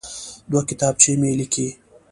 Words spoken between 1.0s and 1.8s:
مه لیکئ.